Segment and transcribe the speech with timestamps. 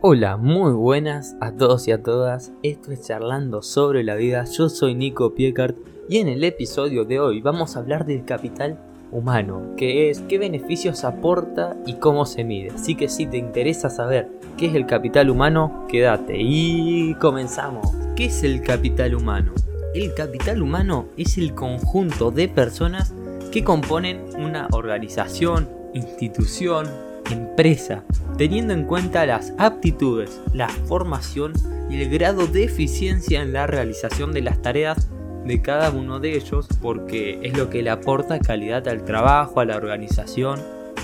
[0.00, 2.52] Hola, muy buenas a todos y a todas.
[2.62, 4.44] Esto es Charlando sobre la vida.
[4.44, 5.76] Yo soy Nico Piecart
[6.08, 8.78] y en el episodio de hoy vamos a hablar del capital
[9.10, 12.70] humano, que es qué beneficios aporta y cómo se mide.
[12.70, 17.90] Así que si te interesa saber qué es el capital humano, quédate y comenzamos.
[18.14, 19.52] ¿Qué es el capital humano?
[19.94, 23.12] El capital humano es el conjunto de personas
[23.50, 26.86] que componen una organización, institución,
[27.30, 28.04] empresa,
[28.36, 31.52] teniendo en cuenta las aptitudes, la formación
[31.90, 35.08] y el grado de eficiencia en la realización de las tareas
[35.44, 39.64] de cada uno de ellos porque es lo que le aporta calidad al trabajo, a
[39.64, 40.60] la organización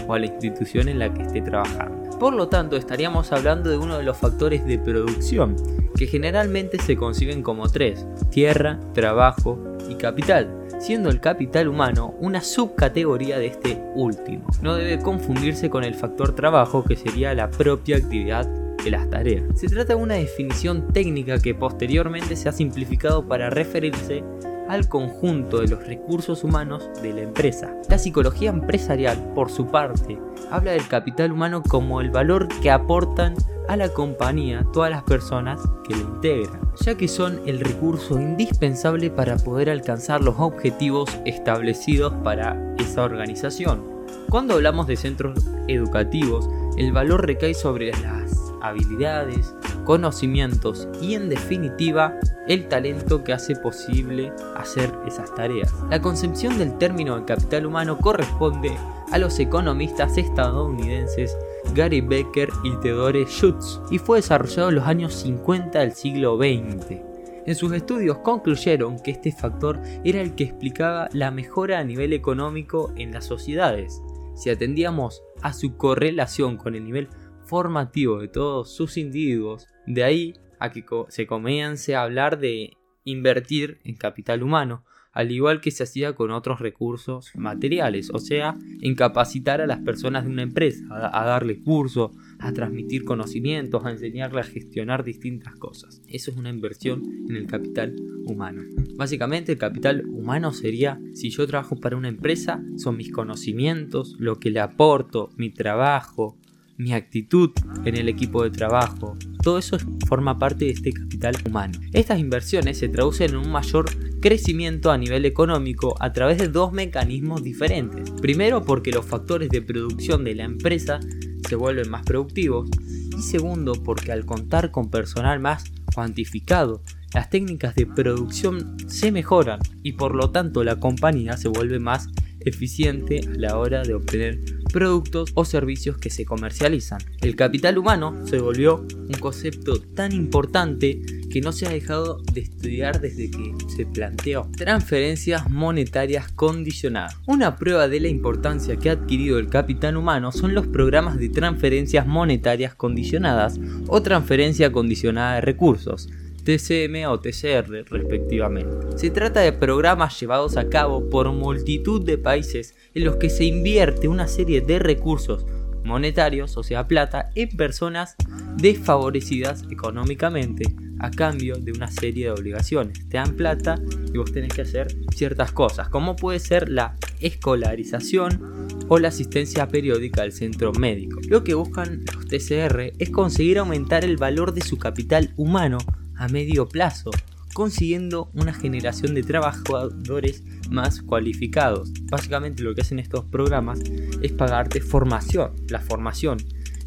[0.06, 2.18] o a la institución en la que esté trabajando.
[2.18, 5.56] Por lo tanto, estaríamos hablando de uno de los factores de producción,
[5.96, 12.42] que generalmente se conciben como tres, tierra, trabajo y capital, siendo el capital humano una
[12.42, 14.44] subcategoría de este último.
[14.60, 19.58] No debe confundirse con el factor trabajo que sería la propia actividad de las tareas.
[19.58, 24.22] Se trata de una definición técnica que posteriormente se ha simplificado para referirse
[24.68, 27.74] al conjunto de los recursos humanos de la empresa.
[27.88, 30.18] La psicología empresarial, por su parte,
[30.50, 33.34] habla del capital humano como el valor que aportan
[33.68, 39.10] a la compañía todas las personas que lo integran, ya que son el recurso indispensable
[39.10, 43.82] para poder alcanzar los objetivos establecidos para esa organización.
[44.28, 49.54] Cuando hablamos de centros educativos, el valor recae sobre las habilidades,
[49.84, 52.18] conocimientos y en definitiva
[52.48, 55.72] el talento que hace posible hacer esas tareas.
[55.90, 58.76] La concepción del término de capital humano corresponde
[59.12, 61.36] a los economistas estadounidenses
[61.74, 67.00] Gary Becker y Theodore Schutz y fue desarrollado en los años 50 del siglo XX.
[67.46, 72.12] En sus estudios concluyeron que este factor era el que explicaba la mejora a nivel
[72.12, 74.00] económico en las sociedades.
[74.34, 77.08] Si atendíamos a su correlación con el nivel
[77.44, 83.78] formativo de todos sus individuos, de ahí a que se comience a hablar de invertir
[83.84, 88.94] en capital humano, al igual que se hacía con otros recursos materiales, o sea, en
[88.96, 94.40] capacitar a las personas de una empresa, a, darle curso, a transmitir conocimientos, a enseñarle
[94.40, 96.02] a gestionar distintas cosas.
[96.08, 97.94] Eso es una inversión en el capital
[98.24, 98.62] humano.
[98.96, 104.40] Básicamente el capital humano sería, si yo trabajo para una empresa, son mis conocimientos, lo
[104.40, 106.36] que le aporto, mi trabajo,
[106.76, 107.50] mi actitud
[107.84, 109.16] en el equipo de trabajo.
[109.44, 111.78] Todo eso forma parte de este capital humano.
[111.92, 113.84] Estas inversiones se traducen en un mayor
[114.22, 118.10] crecimiento a nivel económico a través de dos mecanismos diferentes.
[118.22, 120.98] Primero porque los factores de producción de la empresa
[121.46, 122.70] se vuelven más productivos
[123.14, 126.82] y segundo porque al contar con personal más cuantificado,
[127.12, 132.08] las técnicas de producción se mejoran y por lo tanto la compañía se vuelve más
[132.44, 134.38] eficiente a la hora de obtener
[134.72, 137.00] productos o servicios que se comercializan.
[137.20, 141.00] El capital humano se volvió un concepto tan importante
[141.30, 144.48] que no se ha dejado de estudiar desde que se planteó.
[144.56, 147.16] Transferencias monetarias condicionadas.
[147.26, 151.28] Una prueba de la importancia que ha adquirido el capital humano son los programas de
[151.28, 156.08] transferencias monetarias condicionadas o transferencia condicionada de recursos
[156.44, 158.98] TCM o TCR respectivamente.
[158.98, 163.44] Se trata de programas llevados a cabo por multitud de países en los que se
[163.44, 165.46] invierte una serie de recursos
[165.84, 168.16] monetarios, o sea plata, en personas
[168.56, 170.64] desfavorecidas económicamente
[170.98, 173.06] a cambio de una serie de obligaciones.
[173.08, 173.76] Te dan plata
[174.12, 178.54] y vos tenés que hacer ciertas cosas, como puede ser la escolarización
[178.88, 181.20] o la asistencia periódica al centro médico.
[181.28, 185.78] Lo que buscan los TCR es conseguir aumentar el valor de su capital humano
[186.16, 187.10] a medio plazo,
[187.52, 191.92] consiguiendo una generación de trabajadores más cualificados.
[192.10, 193.80] Básicamente lo que hacen estos programas
[194.22, 195.52] es pagarte formación.
[195.68, 196.38] La formación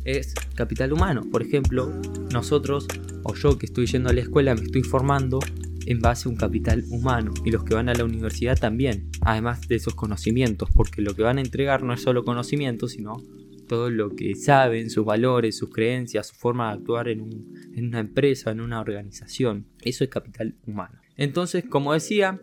[0.03, 1.23] es capital humano.
[1.31, 1.91] Por ejemplo,
[2.31, 2.87] nosotros
[3.23, 5.39] o yo que estoy yendo a la escuela me estoy formando
[5.85, 9.67] en base a un capital humano y los que van a la universidad también, además
[9.67, 13.23] de esos conocimientos, porque lo que van a entregar no es solo conocimiento, sino
[13.67, 17.45] todo lo que saben, sus valores, sus creencias, su forma de actuar en,
[17.77, 19.67] una empresa, en una organización.
[19.81, 20.99] Eso es capital humano.
[21.15, 22.39] Entonces, como decía,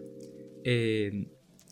[0.65, 1.29] eh,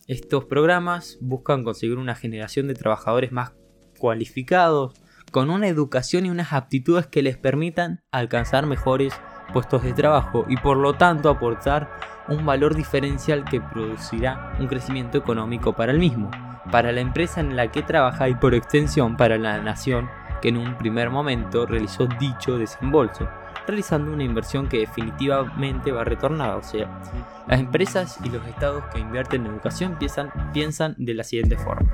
[0.07, 3.53] estos programas buscan conseguir una generación de trabajadores más
[3.97, 4.93] cualificados,
[5.31, 9.13] con una educación y unas aptitudes que les permitan alcanzar mejores
[9.51, 11.89] puestos de trabajo y por lo tanto aportar
[12.27, 16.29] un valor diferencial que producirá un crecimiento económico para el mismo
[16.71, 20.09] para la empresa en la que trabaja y por extensión para la nación
[20.41, 23.29] que en un primer momento realizó dicho desembolso,
[23.65, 26.57] realizando una inversión que definitivamente va a retornar.
[26.57, 27.01] O sea,
[27.47, 31.89] las empresas y los estados que invierten en educación piensan, de la siguiente forma.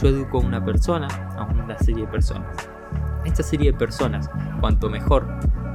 [0.00, 1.06] Yo educo a una persona,
[1.36, 2.56] a una serie de personas.
[3.26, 4.30] Esta serie de personas,
[4.60, 5.26] cuanto mejor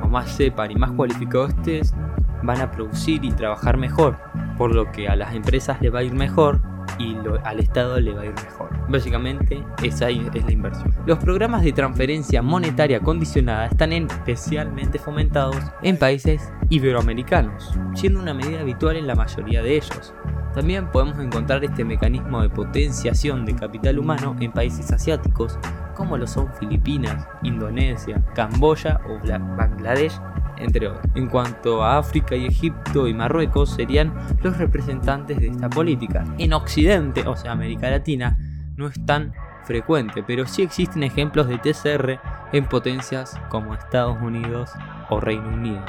[0.01, 1.93] o más sepan y más cualificados estés,
[2.41, 4.17] van a producir y trabajar mejor,
[4.57, 8.13] por lo que a las empresas le va a ir mejor y al Estado le
[8.13, 8.69] va a ir mejor.
[8.89, 10.93] Básicamente esa es la inversión.
[11.05, 18.61] Los programas de transferencia monetaria condicionada están especialmente fomentados en países iberoamericanos, siendo una medida
[18.61, 20.13] habitual en la mayoría de ellos.
[20.53, 25.59] También podemos encontrar este mecanismo de potenciación de capital humano en países asiáticos
[25.95, 29.19] como lo son Filipinas, Indonesia, Camboya o
[29.57, 30.13] Bangladesh
[30.59, 31.05] entre otros.
[31.15, 36.25] En cuanto a África y Egipto y Marruecos serían los representantes de esta política.
[36.37, 38.37] En Occidente, o sea América Latina,
[38.75, 39.33] no es tan
[39.65, 42.19] frecuente, pero sí existen ejemplos de TCR
[42.53, 44.71] en potencias como Estados Unidos
[45.09, 45.83] o Reino Unido.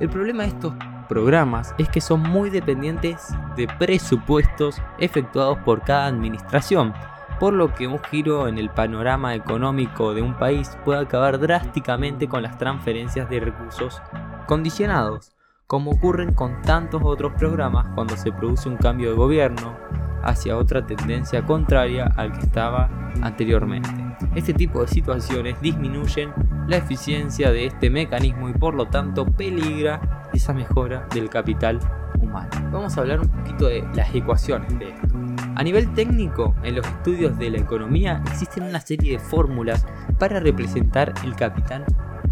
[0.00, 0.74] El problema de estos
[1.08, 6.94] programas es que son muy dependientes de presupuestos efectuados por cada administración,
[7.38, 12.28] por lo que un giro en el panorama económico de un país puede acabar drásticamente
[12.28, 14.02] con las transferencias de recursos
[14.46, 15.32] condicionados,
[15.66, 19.76] como ocurren con tantos otros programas cuando se produce un cambio de gobierno
[20.22, 22.90] hacia otra tendencia contraria al que estaba
[23.22, 23.88] anteriormente.
[24.34, 26.32] Este tipo de situaciones disminuyen
[26.66, 31.78] la eficiencia de este mecanismo y por lo tanto peligra esa mejora del capital
[32.20, 32.50] humano.
[32.72, 35.37] Vamos a hablar un poquito de las ecuaciones de esto.
[35.58, 39.84] A nivel técnico, en los estudios de la economía existen una serie de fórmulas
[40.16, 41.84] para representar el capital,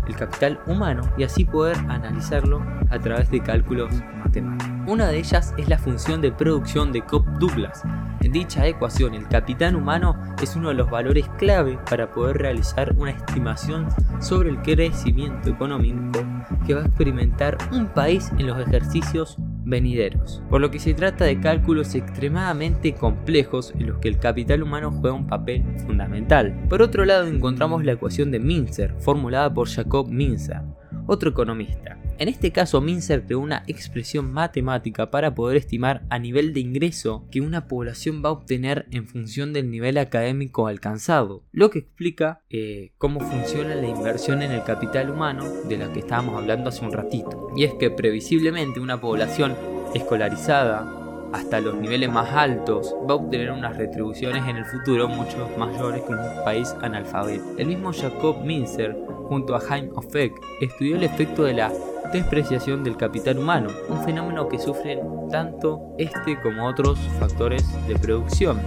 [0.06, 3.92] el capital humano y así poder analizarlo a través de cálculos
[4.24, 4.76] matemáticos.
[4.86, 7.82] Una de ellas es la función de producción de Cobb-Douglas.
[8.20, 12.94] En dicha ecuación, el capital humano es uno de los valores clave para poder realizar
[12.96, 13.88] una estimación
[14.20, 16.24] sobre el crecimiento económico
[16.64, 19.36] que va a experimentar un país en los ejercicios
[19.66, 24.62] venideros, por lo que se trata de cálculos extremadamente complejos en los que el capital
[24.62, 26.56] humano juega un papel fundamental.
[26.68, 30.62] Por otro lado encontramos la ecuación de Minzer, formulada por Jacob Minzer,
[31.06, 31.98] otro economista.
[32.18, 37.26] En este caso, Minzer creó una expresión matemática para poder estimar a nivel de ingreso
[37.30, 42.42] que una población va a obtener en función del nivel académico alcanzado, lo que explica
[42.48, 46.84] eh, cómo funciona la inversión en el capital humano de la que estábamos hablando hace
[46.84, 47.48] un ratito.
[47.54, 49.54] Y es que previsiblemente una población
[49.94, 55.48] escolarizada hasta los niveles más altos va a obtener unas retribuciones en el futuro mucho
[55.58, 57.44] mayores que un país analfabeto.
[57.58, 58.96] El mismo Jacob Minzer
[59.26, 61.72] junto a Jaime Ofek, estudió el efecto de la
[62.12, 65.00] despreciación del capital humano, un fenómeno que sufren
[65.30, 68.60] tanto este como otros factores de producción,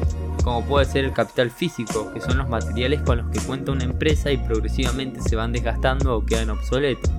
[0.43, 3.85] como puede ser el capital físico, que son los materiales con los que cuenta una
[3.85, 7.11] empresa y progresivamente se van desgastando o quedan obsoletos.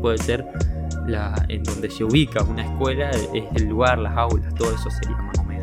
[0.00, 0.44] Puede ser
[1.08, 5.16] la, en donde se ubica una escuela, es el lugar, las aulas, todo eso sería
[5.16, 5.58] más o menos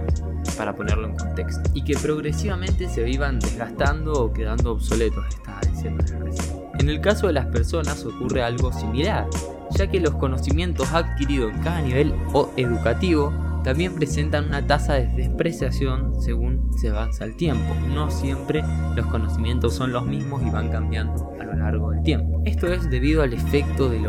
[0.57, 1.69] para ponerlo en contexto.
[1.73, 5.25] Y que progresivamente se vivan desgastando o quedando obsoletos,
[5.71, 6.55] diciendo recién.
[6.79, 9.27] En el caso de las personas ocurre algo similar,
[9.71, 13.33] ya que los conocimientos adquiridos en cada nivel o educativo
[13.65, 17.65] también presentan una tasa de depreciación según se avanza el tiempo.
[17.95, 18.63] No siempre
[18.95, 22.43] los conocimientos son los mismos y van cambiando a lo largo del tiempo.
[22.45, 24.07] Esto es debido al efecto del,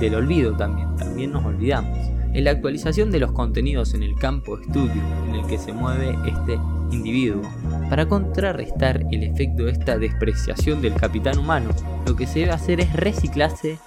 [0.00, 1.96] del olvido también, también nos olvidamos.
[2.32, 5.72] En la actualización de los contenidos en el campo de estudio en el que se
[5.72, 6.58] mueve este
[6.90, 7.42] individuo.
[7.88, 11.70] Para contrarrestar el efecto de esta despreciación del capital humano,
[12.06, 13.78] lo que se debe hacer es reciclarse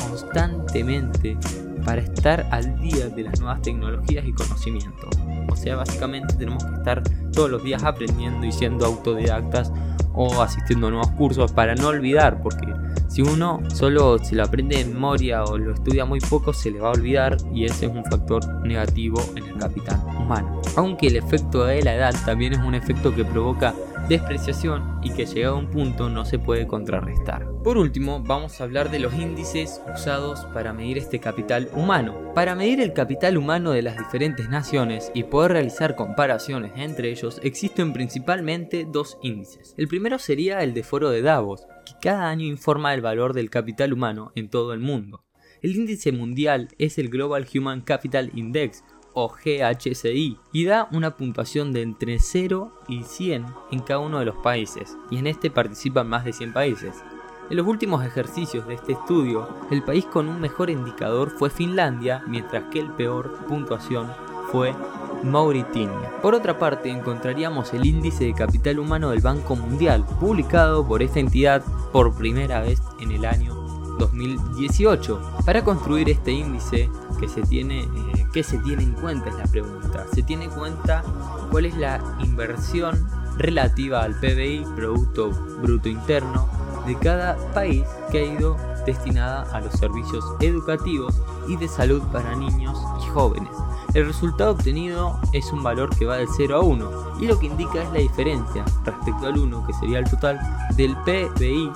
[0.00, 1.36] constantemente
[1.84, 5.10] para estar al día de las nuevas tecnologías y conocimientos.
[5.50, 9.72] O sea, básicamente tenemos que estar todos los días aprendiendo y siendo autodidactas
[10.14, 12.72] o asistiendo a nuevos cursos para no olvidar, porque
[13.08, 16.80] si uno solo se lo aprende de memoria o lo estudia muy poco, se le
[16.80, 20.62] va a olvidar y ese es un factor negativo en el capital humano.
[20.76, 23.74] Aunque el efecto de la edad también es un efecto que provoca
[24.08, 27.46] despreciación y que llegado a un punto no se puede contrarrestar.
[27.62, 32.32] Por último, vamos a hablar de los índices usados para medir este capital humano.
[32.34, 37.40] Para medir el capital humano de las diferentes naciones y poder realizar comparaciones entre ellos,
[37.42, 39.74] existen principalmente dos índices.
[39.76, 43.50] El primero sería el de Foro de Davos, que cada año informa el valor del
[43.50, 45.24] capital humano en todo el mundo.
[45.62, 48.82] El índice mundial es el Global Human Capital Index
[49.14, 54.26] o GHCI y da una puntuación de entre 0 y 100 en cada uno de
[54.26, 57.02] los países y en este participan más de 100 países.
[57.50, 62.22] En los últimos ejercicios de este estudio, el país con un mejor indicador fue Finlandia,
[62.26, 64.10] mientras que el peor puntuación
[64.50, 64.74] fue
[65.22, 66.10] Mauritania.
[66.22, 71.20] Por otra parte, encontraríamos el índice de capital humano del Banco Mundial, publicado por esta
[71.20, 73.61] entidad por primera vez en el año
[74.02, 75.20] 2018.
[75.44, 76.90] Para construir este índice,
[77.20, 79.28] que se tiene, eh, ¿qué se tiene en cuenta?
[79.28, 80.06] Es la pregunta.
[80.12, 81.02] Se tiene en cuenta
[81.50, 83.06] cuál es la inversión
[83.38, 86.48] relativa al PBI, Producto Bruto Interno,
[86.86, 91.14] de cada país que ha ido destinada a los servicios educativos
[91.46, 93.52] y de salud para niños y jóvenes.
[93.94, 96.90] El resultado obtenido es un valor que va del 0 a 1
[97.20, 100.40] y lo que indica es la diferencia respecto al 1, que sería el total,
[100.76, 101.70] del PBI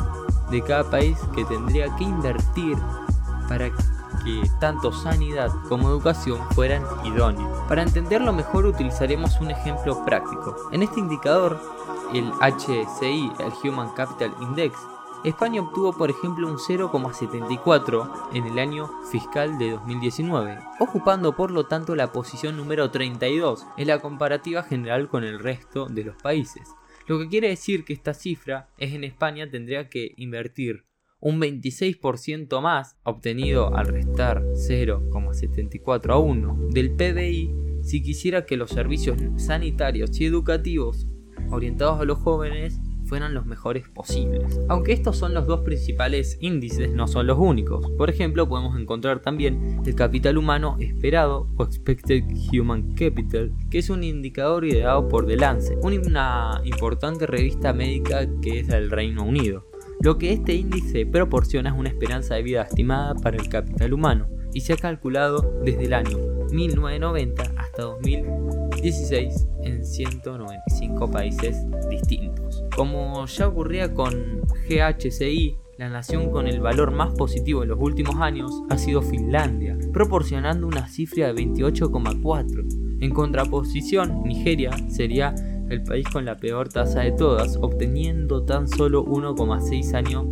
[0.50, 2.76] de cada país que tendría que invertir
[3.48, 7.60] para que tanto sanidad como educación fueran idóneos.
[7.68, 10.56] Para entenderlo mejor utilizaremos un ejemplo práctico.
[10.72, 11.60] En este indicador,
[12.12, 14.76] el HCI, el Human Capital Index,
[15.24, 21.66] España obtuvo por ejemplo un 0,74 en el año fiscal de 2019, ocupando por lo
[21.66, 26.68] tanto la posición número 32 en la comparativa general con el resto de los países.
[27.06, 30.84] Lo que quiere decir que esta cifra es en España tendría que invertir
[31.20, 38.70] un 26% más obtenido al restar 0,74 a 1 del PBI si quisiera que los
[38.70, 41.06] servicios sanitarios y educativos
[41.50, 44.60] orientados a los jóvenes fueran los mejores posibles.
[44.68, 47.90] Aunque estos son los dos principales índices, no son los únicos.
[47.92, 53.90] Por ejemplo, podemos encontrar también el capital humano esperado o Expected Human Capital, que es
[53.90, 55.36] un indicador ideado por The
[55.82, 59.64] una importante revista médica que es del Reino Unido.
[60.00, 64.28] Lo que este índice proporciona es una esperanza de vida estimada para el capital humano
[64.52, 66.18] y se ha calculado desde el año
[66.50, 71.56] 1990 hasta 2016 en 195 países
[71.88, 72.45] distintos.
[72.76, 78.16] Como ya ocurría con GHCI, la nación con el valor más positivo en los últimos
[78.16, 83.00] años ha sido Finlandia, proporcionando una cifra de 28,4.
[83.00, 85.34] En contraposición, Nigeria sería
[85.70, 90.26] el país con la peor tasa de todas, obteniendo tan solo 1,6 años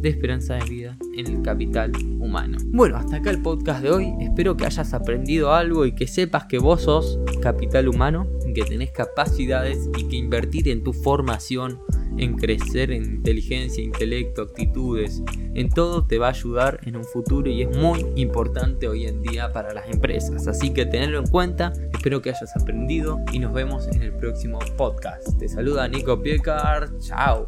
[0.00, 1.90] de esperanza de vida en el capital
[2.20, 2.58] humano.
[2.66, 4.14] Bueno, hasta acá el podcast de hoy.
[4.20, 8.90] Espero que hayas aprendido algo y que sepas que vos sos capital humano, que tenés
[8.90, 11.80] capacidades y que invertir en tu formación,
[12.16, 15.22] en crecer en inteligencia, intelecto, actitudes,
[15.54, 19.22] en todo te va a ayudar en un futuro y es muy importante hoy en
[19.22, 20.46] día para las empresas.
[20.46, 21.72] Así que tenerlo en cuenta.
[21.92, 25.36] Espero que hayas aprendido y nos vemos en el próximo podcast.
[25.38, 26.88] Te saluda Nico Piecar.
[26.98, 27.46] Chao.